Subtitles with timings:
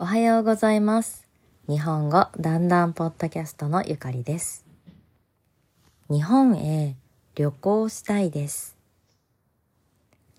[0.00, 1.26] おはようございます。
[1.68, 4.64] 日本語だんだんポッドキャストのゆかりです。
[6.08, 6.94] 日本へ
[7.34, 8.76] 旅行したいです。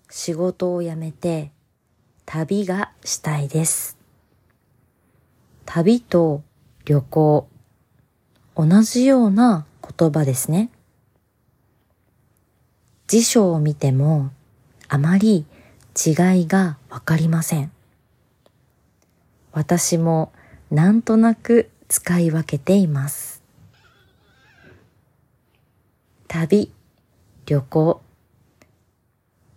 [0.08, 1.52] 仕事を辞めて
[2.24, 3.98] 旅がしたいです。
[5.66, 6.42] 旅と
[6.86, 7.46] 旅行、
[8.56, 9.66] 同じような
[9.98, 10.70] 言葉ですね。
[13.08, 14.30] 辞書を見ても
[14.88, 15.44] あまり
[15.94, 17.70] 違いがわかりません。
[19.52, 20.32] 私も
[20.70, 23.42] なんとなく使い分けています。
[26.28, 26.70] 旅、
[27.46, 28.00] 旅行、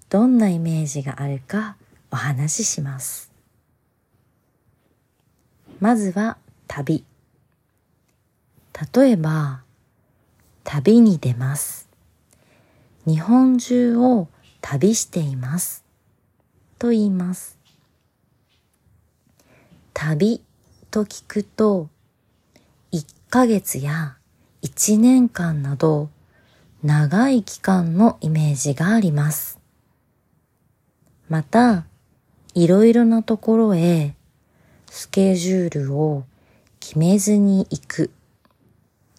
[0.09, 1.75] どんなイメージがあるか
[2.11, 3.31] お話しします。
[5.79, 6.37] まずは
[6.67, 7.05] 旅。
[8.95, 9.61] 例えば、
[10.63, 11.89] 旅に出ます。
[13.05, 14.27] 日本中を
[14.61, 15.83] 旅しています。
[16.79, 17.62] と言います。
[20.05, 20.41] 旅
[20.91, 21.87] と聞くと、
[22.91, 24.17] 1ヶ月や
[24.61, 26.09] 1年間など
[26.83, 29.61] 長い期間のイメージがあります。
[31.29, 31.85] また、
[32.53, 34.13] いろいろなところへ
[34.91, 36.25] スケジュールを
[36.81, 38.11] 決めずに行く。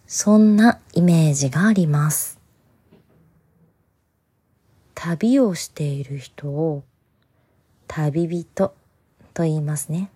[0.05, 2.39] そんなイメージがあります。
[4.93, 6.83] 旅をしている人を
[7.87, 8.75] 旅人
[9.33, 10.11] と言いますね。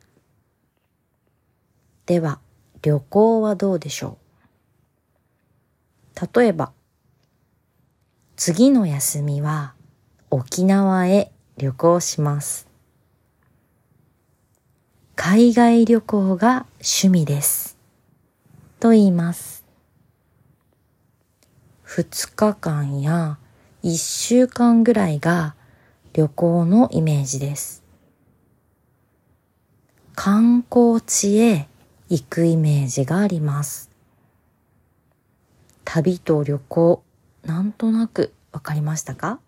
[2.10, 2.40] では、
[2.82, 4.18] 旅行はどうでしょ
[6.16, 6.40] う？
[6.40, 6.72] 例えば、
[8.36, 9.76] 次の休みは
[10.32, 12.68] 沖縄へ旅行します。
[15.16, 17.78] 海外旅行が趣味です。
[18.80, 19.64] と言います。
[21.86, 23.38] 2日間や
[23.84, 25.54] 1週間ぐらいが
[26.14, 27.84] 旅行のイメージです。
[30.16, 31.68] 観光地へ
[32.10, 33.92] 行くイメージがあります。
[35.86, 37.04] 旅と旅行、
[37.44, 39.40] なんとなくわかりましたか？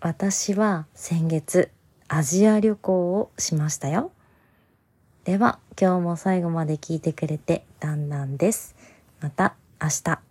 [0.00, 1.70] 私は先月
[2.06, 4.12] アジア旅行をしましたよ。
[5.24, 8.76] では今日も最後まで聞いてくれてだんだんです。
[9.20, 10.27] また明日。